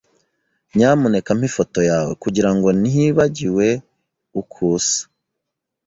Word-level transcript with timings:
Nyamuneka 0.75 1.29
mpa 1.37 1.45
ifoto 1.49 1.79
yawe 1.89 2.11
kugirango 2.23 2.67
ntibagiwe 2.81 3.67
uko 4.39 4.57
usa. 4.77 5.01